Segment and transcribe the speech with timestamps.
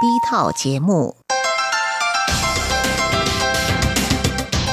[0.00, 1.14] B 套节目。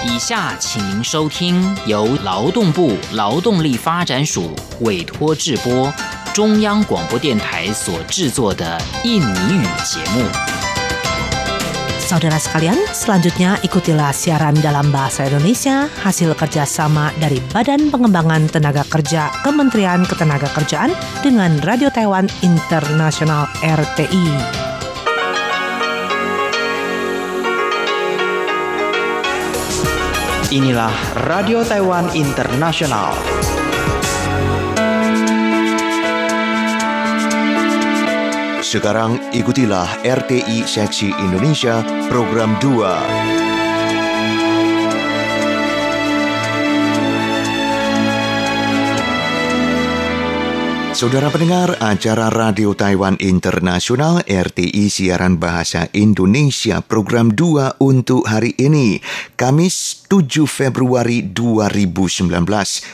[0.05, 5.91] 以下请您收听由劳动部劳动力发展署委托制播，
[6.33, 10.23] 中央广播电台所制作的印尼语节目。
[12.07, 20.07] Saudara sekalian, selanjutnya ikutilah siaran dalam bahasa Indonesia hasil kerjasama dari Badan Pengembangan Tenaga Kerja Kementerian
[20.07, 24.63] Ketenagakerjaan dengan Radio Taiwan Internasional RTI.
[30.47, 33.11] Inilah Radio Taiwan Internasional.
[38.63, 43.37] Sekarang ikutilah RTI Seksi Indonesia Program 2.
[50.97, 58.97] Saudara pendengar, acara Radio Taiwan Internasional RTI Siaran Bahasa Indonesia Program 2 untuk hari ini,
[59.37, 62.31] Kamis 7 Februari 2019,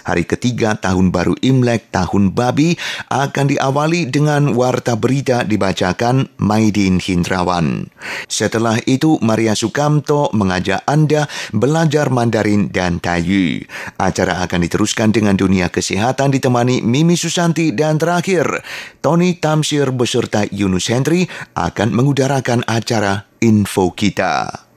[0.01, 2.73] hari ketiga tahun baru Imlek Tahun Babi,
[3.13, 7.93] akan diawali dengan warta berita dibacakan Maidin Hindrawan.
[8.25, 13.61] Setelah itu, Maria Sukamto mengajak Anda belajar Mandarin dan Tayu.
[14.01, 18.65] Acara akan diteruskan dengan dunia kesehatan ditemani Mimi Susanti dan terakhir,
[19.05, 24.72] Tony Tamsir beserta Yunus Hendri akan mengudarakan acara Info Kita.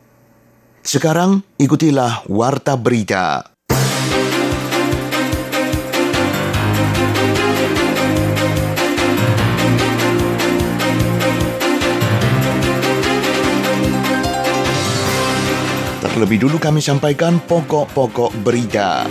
[0.86, 3.42] Sekarang ikutilah Warta Berita.
[15.98, 19.10] Terlebih dulu kami sampaikan pokok-pokok berita.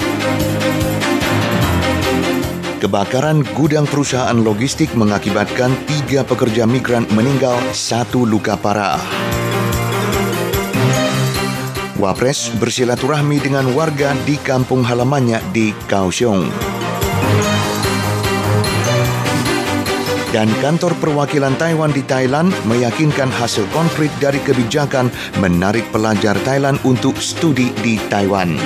[2.79, 9.24] Kebakaran gudang perusahaan logistik mengakibatkan tiga pekerja migran meninggal, satu luka parah.
[11.95, 16.51] Wapres bersilaturahmi dengan warga di kampung halamannya di Kaohsiung.
[20.35, 25.07] Dan kantor perwakilan Taiwan di Thailand meyakinkan hasil konkret dari kebijakan
[25.39, 28.59] menarik pelajar Thailand untuk studi di Taiwan.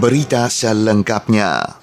[0.00, 1.80] Berita selengkapnya.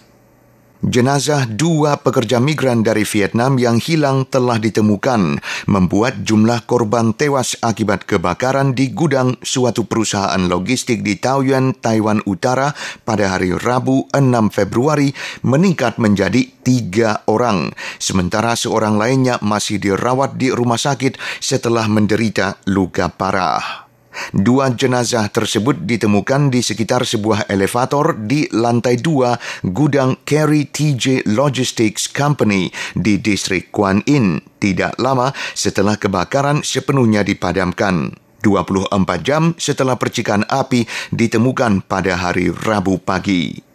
[0.85, 8.05] Jenazah dua pekerja migran dari Vietnam yang hilang telah ditemukan, membuat jumlah korban tewas akibat
[8.05, 15.09] kebakaran di gudang suatu perusahaan logistik di Taoyuan, Taiwan Utara pada hari Rabu 6 Februari
[15.41, 23.09] meningkat menjadi tiga orang, sementara seorang lainnya masih dirawat di rumah sakit setelah menderita luka
[23.09, 23.86] parah.
[24.33, 32.09] Dua jenazah tersebut ditemukan di sekitar sebuah elevator di lantai dua gudang Carry TJ Logistics
[32.11, 38.13] Company di distrik Kuan Yin tidak lama setelah kebakaran sepenuhnya dipadamkan.
[38.41, 38.93] 24
[39.25, 43.66] jam setelah percikan api ditemukan pada hari Rabu pagi.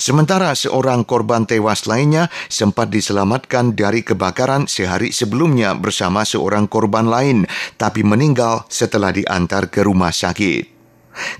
[0.00, 7.44] Sementara seorang korban tewas lainnya sempat diselamatkan dari kebakaran sehari sebelumnya bersama seorang korban lain,
[7.76, 10.79] tapi meninggal setelah diantar ke rumah sakit.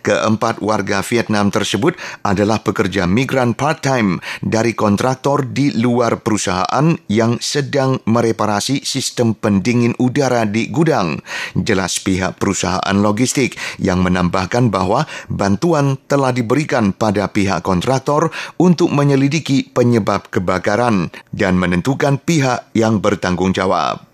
[0.03, 1.95] Keempat warga Vietnam tersebut
[2.27, 10.43] adalah pekerja migran part-time dari kontraktor di luar perusahaan yang sedang mereparasi sistem pendingin udara
[10.49, 11.23] di gudang.
[11.55, 19.71] Jelas pihak perusahaan logistik yang menambahkan bahwa bantuan telah diberikan pada pihak kontraktor untuk menyelidiki
[19.71, 24.10] penyebab kebakaran dan menentukan pihak yang bertanggung jawab.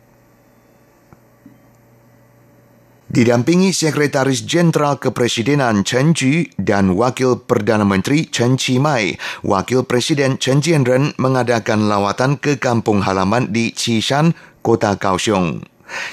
[3.06, 9.14] Didampingi Sekretaris Jenderal Kepresidenan Chen Ji dan Wakil Perdana Menteri Chen Chi Mai,
[9.46, 15.62] Wakil Presiden Chen Jianren mengadakan lawatan ke kampung halaman di Cishan, Kota Kaohsiung.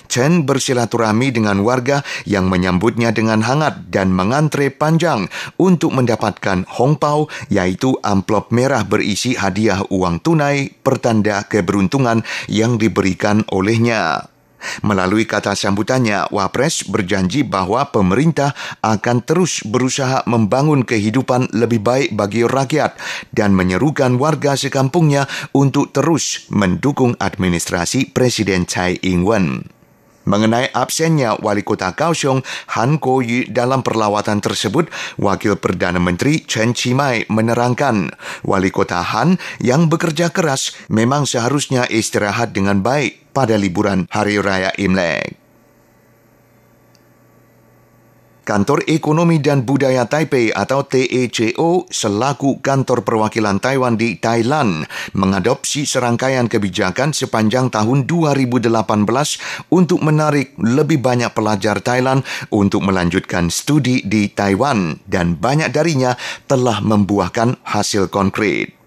[0.06, 5.26] Chen bersilaturahmi dengan warga yang menyambutnya dengan hangat dan mengantre panjang
[5.58, 14.33] untuk mendapatkan hongpao yaitu amplop merah berisi hadiah uang tunai pertanda keberuntungan yang diberikan olehnya.
[14.82, 22.48] Melalui kata sambutannya, Wapres berjanji bahwa pemerintah akan terus berusaha membangun kehidupan lebih baik bagi
[22.48, 22.96] rakyat
[23.36, 29.83] dan menyerukan warga sekampungnya untuk terus mendukung administrasi Presiden Tsai Ing-wen.
[30.24, 32.42] Mengenai absennya Wali Kota Kaohsiung
[32.80, 34.88] Han Kuo-yu dalam perlawatan tersebut,
[35.20, 38.16] Wakil Perdana Menteri Chen Chi-mai menerangkan,
[38.48, 44.72] Wali Kota Han yang bekerja keras memang seharusnya istirahat dengan baik pada liburan Hari Raya
[44.80, 45.43] Imlek.
[48.44, 54.84] Kantor Ekonomi dan Budaya Taipei atau TECO selaku kantor perwakilan Taiwan di Thailand
[55.16, 58.68] mengadopsi serangkaian kebijakan sepanjang tahun 2018
[59.72, 66.84] untuk menarik lebih banyak pelajar Thailand untuk melanjutkan studi di Taiwan dan banyak darinya telah
[66.84, 68.83] membuahkan hasil konkret.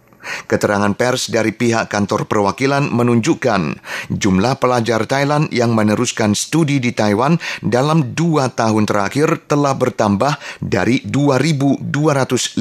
[0.50, 3.78] Keterangan pers dari pihak kantor perwakilan menunjukkan
[4.10, 11.04] jumlah pelajar Thailand yang meneruskan studi di Taiwan dalam dua tahun terakhir telah bertambah dari
[11.04, 12.56] 2.215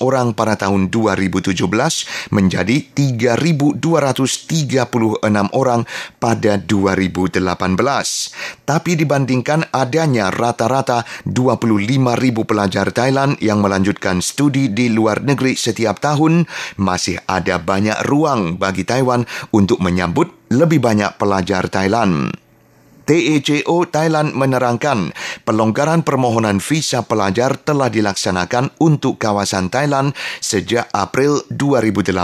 [0.00, 1.58] orang pada tahun 2017
[2.30, 3.82] menjadi 3.236
[5.52, 5.80] orang
[6.22, 7.42] pada 2018.
[8.62, 16.46] Tapi dibandingkan adanya rata-rata 25.000 pelajar Thailand yang melanjutkan studi di luar negeri setiap tahun,
[16.78, 22.30] masih masih ada banyak ruang bagi Taiwan untuk menyambut lebih banyak pelajar Thailand.
[23.02, 25.10] TECO Thailand menerangkan
[25.42, 32.22] pelonggaran permohonan visa pelajar telah dilaksanakan untuk kawasan Thailand sejak April 2018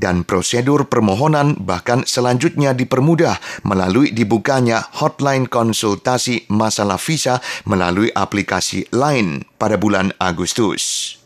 [0.00, 3.36] dan prosedur permohonan bahkan selanjutnya dipermudah
[3.68, 11.20] melalui dibukanya hotline konsultasi masalah visa melalui aplikasi lain pada bulan Agustus.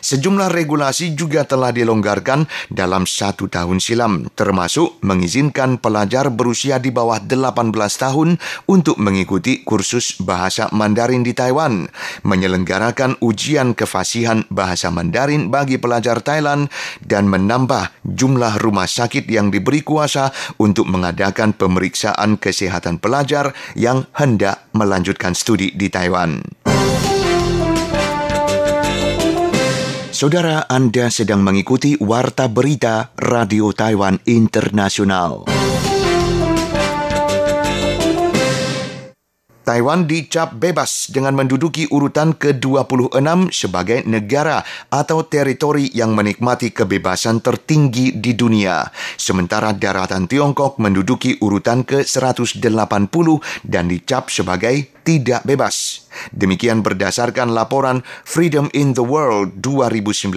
[0.00, 7.22] Sejumlah regulasi juga telah dilonggarkan dalam satu tahun silam, termasuk mengizinkan pelajar berusia di bawah
[7.22, 11.88] 18 tahun untuk mengikuti kursus bahasa Mandarin di Taiwan,
[12.22, 16.70] menyelenggarakan ujian kefasihan bahasa Mandarin bagi pelajar Thailand,
[17.04, 24.68] dan menambah jumlah rumah sakit yang diberi kuasa untuk mengadakan pemeriksaan kesehatan pelajar yang hendak
[24.74, 26.42] melanjutkan studi di Taiwan.
[30.18, 35.46] Saudara Anda sedang mengikuti Warta Berita Radio Taiwan Internasional.
[39.68, 48.16] Taiwan dicap bebas dengan menduduki urutan ke-26 sebagai negara atau teritori yang menikmati kebebasan tertinggi
[48.16, 48.88] di dunia.
[49.20, 53.28] Sementara daratan Tiongkok menduduki urutan ke-180
[53.60, 56.08] dan dicap sebagai tidak bebas.
[56.32, 60.32] Demikian berdasarkan laporan Freedom in the World 2019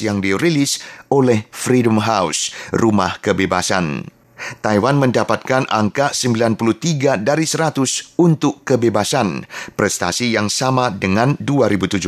[0.00, 0.80] yang dirilis
[1.12, 4.19] oleh Freedom House, Rumah Kebebasan.
[4.60, 12.00] Taiwan mendapatkan angka 93 dari 100 untuk kebebasan, prestasi yang sama dengan 2017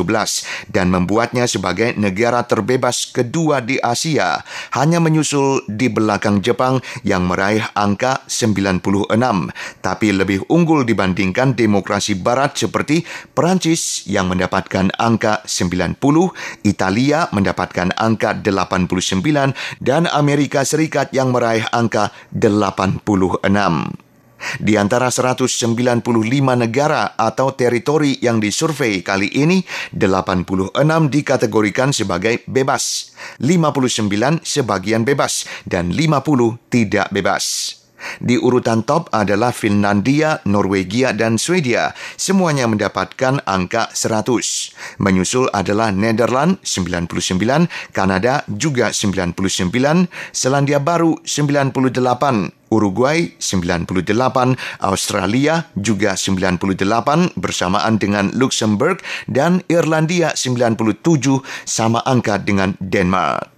[0.69, 4.43] dan membuatnya sebagai negara terbebas kedua di Asia,
[4.77, 8.83] hanya menyusul di belakang Jepang yang meraih angka 96,
[9.81, 16.03] tapi lebih unggul dibandingkan demokrasi barat seperti Perancis yang mendapatkan angka 90,
[16.67, 24.13] Italia mendapatkan angka 89 dan Amerika Serikat yang meraih angka 86.
[24.59, 26.03] Di antara 195
[26.59, 29.63] negara atau teritori yang disurvei kali ini,
[29.95, 30.75] 86
[31.11, 37.82] dikategorikan sebagai bebas, 59 sebagian bebas, dan 50 tidak bebas.
[38.19, 41.95] Di urutan top adalah Finlandia, Norwegia, dan Swedia.
[42.17, 44.99] Semuanya mendapatkan angka 100.
[44.99, 57.37] Menyusul adalah Nederland 99, Kanada juga 99, Selandia Baru 98, Uruguay 98, Australia juga 98
[57.37, 60.97] bersamaan dengan Luxembourg dan Irlandia 97
[61.69, 63.52] sama angka dengan Denmark.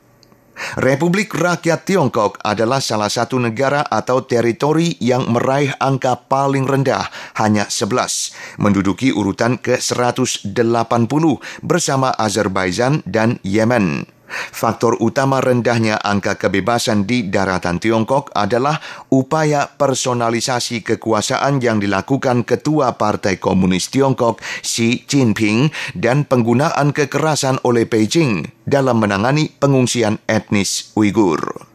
[0.78, 7.66] Republik Rakyat Tiongkok adalah salah satu negara atau teritori yang meraih angka paling rendah, hanya
[7.66, 11.24] 11, menduduki urutan ke-180
[11.66, 14.13] bersama Azerbaijan dan Yemen.
[14.52, 22.98] Faktor utama rendahnya angka kebebasan di daratan Tiongkok adalah upaya personalisasi kekuasaan yang dilakukan Ketua
[22.98, 31.74] Partai Komunis Tiongkok Xi Jinping dan penggunaan kekerasan oleh Beijing dalam menangani pengungsian etnis Uighur.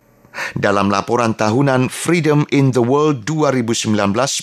[0.56, 3.98] Dalam laporan tahunan Freedom in the World 2019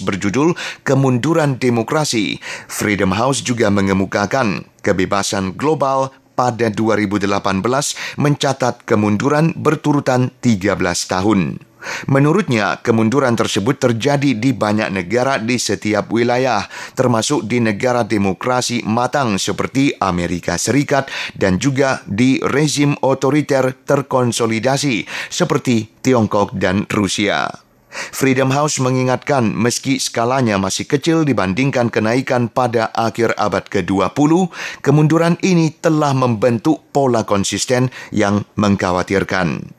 [0.04, 10.76] berjudul Kemunduran Demokrasi, Freedom House juga mengemukakan kebebasan global pada 2018 mencatat kemunduran berturutan 13
[11.08, 11.64] tahun.
[12.10, 16.66] Menurutnya, kemunduran tersebut terjadi di banyak negara di setiap wilayah,
[16.98, 26.02] termasuk di negara demokrasi matang seperti Amerika Serikat dan juga di rezim otoriter terkonsolidasi seperti
[26.02, 27.65] Tiongkok dan Rusia.
[28.12, 34.52] Freedom House mengingatkan meski skalanya masih kecil dibandingkan kenaikan pada akhir abad ke-20,
[34.84, 39.76] kemunduran ini telah membentuk pola konsisten yang mengkhawatirkan.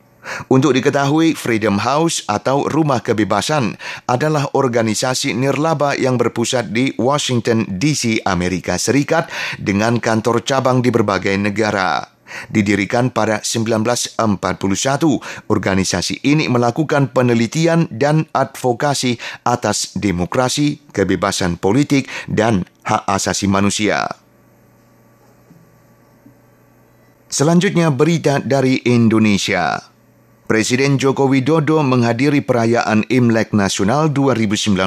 [0.52, 8.20] Untuk diketahui, Freedom House atau Rumah Kebebasan adalah organisasi nirlaba yang berpusat di Washington DC,
[8.28, 12.17] Amerika Serikat dengan kantor cabang di berbagai negara.
[12.52, 14.18] Didirikan pada 1941,
[15.48, 24.08] organisasi ini melakukan penelitian dan advokasi atas demokrasi, kebebasan politik, dan hak asasi manusia.
[27.28, 29.84] Selanjutnya berita dari Indonesia.
[30.48, 34.80] Presiden Joko Widodo menghadiri perayaan Imlek Nasional 2019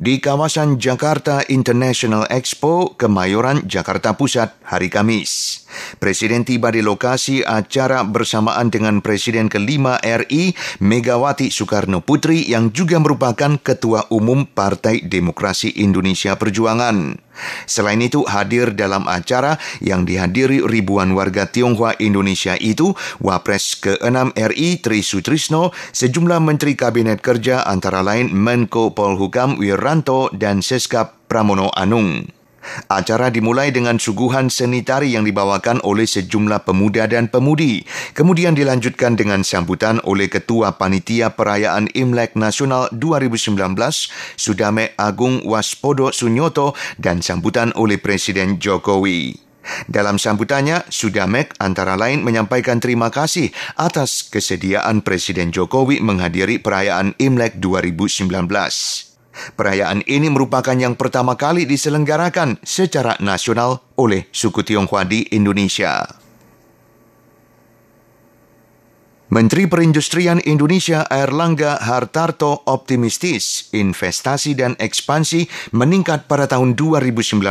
[0.00, 5.65] di kawasan Jakarta International Expo, Kemayoran, Jakarta Pusat, hari Kamis.
[5.98, 13.00] Presiden tiba di lokasi acara bersamaan dengan Presiden kelima RI, Megawati Soekarno Putri yang juga
[13.00, 17.26] merupakan Ketua Umum Partai Demokrasi Indonesia Perjuangan.
[17.68, 24.80] Selain itu, hadir dalam acara yang dihadiri ribuan warga Tionghoa Indonesia itu, Wapres ke-6 RI
[24.80, 32.36] Tri Sutrisno, sejumlah Menteri Kabinet Kerja antara lain Menko Polhukam Wiranto dan Seskap Pramono Anung.
[32.86, 37.86] Acara dimulai dengan suguhan seni tari yang dibawakan oleh sejumlah pemuda dan pemudi.
[38.14, 43.56] Kemudian dilanjutkan dengan sambutan oleh Ketua Panitia Perayaan Imlek Nasional 2019,
[44.36, 49.46] Sudame Agung Waspodo Sunyoto dan sambutan oleh Presiden Jokowi.
[49.90, 57.58] Dalam sambutannya, Sudamek antara lain menyampaikan terima kasih atas kesediaan Presiden Jokowi menghadiri perayaan Imlek
[57.58, 59.05] 2019.
[59.54, 66.25] Perayaan ini merupakan yang pertama kali diselenggarakan secara nasional oleh suku Tionghoa di Indonesia.
[69.26, 77.42] Menteri Perindustrian Indonesia Airlangga Hartarto optimistis investasi dan ekspansi meningkat pada tahun 2019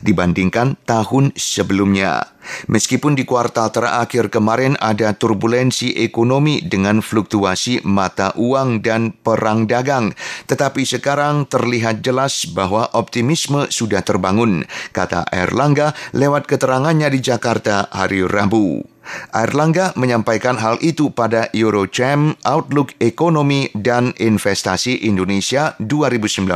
[0.00, 2.24] dibandingkan tahun sebelumnya.
[2.72, 10.16] Meskipun di kuartal terakhir kemarin ada turbulensi ekonomi dengan fluktuasi mata uang dan perang dagang,
[10.48, 14.64] tetapi sekarang terlihat jelas bahwa optimisme sudah terbangun,
[14.96, 18.99] kata Erlangga lewat keterangannya di Jakarta hari Rabu.
[19.32, 26.50] Airlangga menyampaikan hal itu pada Eurochamp Outlook Ekonomi dan Investasi Indonesia 2019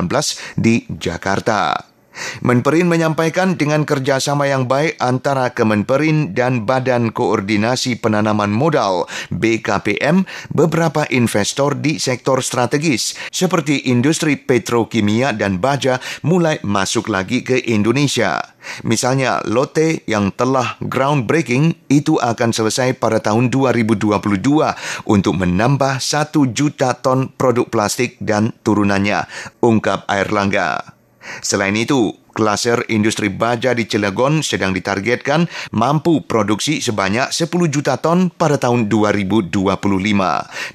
[0.59, 1.94] di Jakarta.
[2.43, 11.05] Menperin menyampaikan dengan kerjasama yang baik antara Kemenperin dan Badan Koordinasi Penanaman Modal BKPM, beberapa
[11.11, 18.55] investor di sektor strategis seperti industri petrokimia dan baja mulai masuk lagi ke Indonesia.
[18.81, 24.25] Misalnya Lotte yang telah groundbreaking itu akan selesai pada tahun 2022
[25.05, 29.29] untuk menambah 1 juta ton produk plastik dan turunannya,
[29.61, 30.94] ungkap Air Langga.
[31.41, 38.29] Selain itu, klaser industri baja di Cilegon sedang ditargetkan mampu produksi sebanyak 10 juta ton
[38.29, 39.55] pada tahun 2025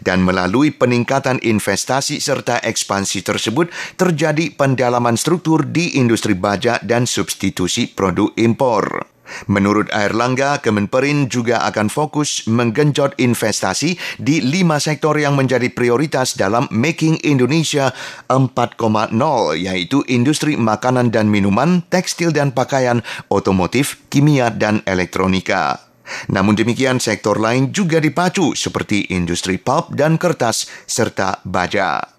[0.02, 3.68] dan melalui peningkatan investasi serta ekspansi tersebut
[4.00, 9.19] terjadi pendalaman struktur di industri baja dan substitusi produk impor.
[9.48, 16.68] Menurut Airlangga, Kemenperin juga akan fokus menggenjot investasi di lima sektor yang menjadi prioritas dalam
[16.70, 17.94] Making Indonesia
[18.28, 19.14] 4.0,
[19.58, 25.90] yaitu industri makanan dan minuman, tekstil dan pakaian, otomotif, kimia, dan elektronika.
[26.30, 32.19] Namun demikian, sektor lain juga dipacu seperti industri pulp dan kertas, serta baja.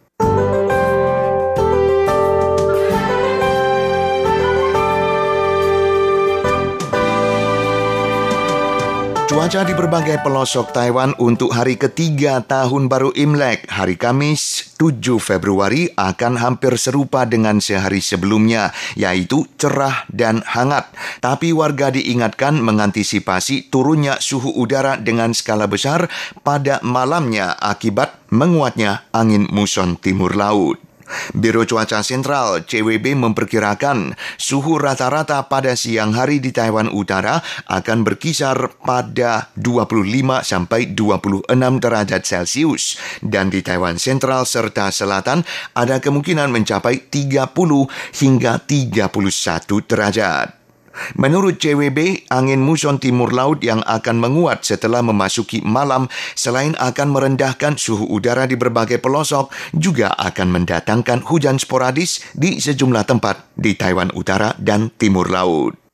[9.31, 15.87] Cuaca di berbagai pelosok Taiwan untuk hari ketiga tahun baru Imlek, hari Kamis 7 Februari
[15.95, 20.91] akan hampir serupa dengan sehari sebelumnya, yaitu cerah dan hangat.
[21.23, 26.11] Tapi warga diingatkan mengantisipasi turunnya suhu udara dengan skala besar
[26.43, 30.90] pada malamnya akibat menguatnya angin muson timur laut.
[31.35, 38.79] Biro Cuaca Sentral CWB memperkirakan suhu rata-rata pada siang hari di Taiwan Utara akan berkisar
[38.83, 41.51] pada 25 sampai 26
[41.83, 45.43] derajat Celcius dan di Taiwan Sentral serta Selatan
[45.75, 47.51] ada kemungkinan mencapai 30
[48.21, 49.11] hingga 31
[49.89, 50.60] derajat.
[51.19, 56.07] Menurut CWB, angin muson timur laut yang akan menguat setelah memasuki malam
[56.39, 63.05] selain akan merendahkan suhu udara di berbagai pelosok, juga akan mendatangkan hujan sporadis di sejumlah
[63.05, 65.90] tempat di Taiwan Utara dan Timur Laut.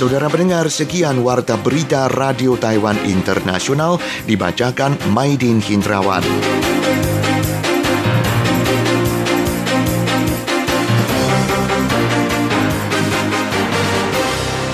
[0.00, 6.24] Saudara pendengar, sekian warta berita Radio Taiwan Internasional dibacakan Maidin Hindrawan.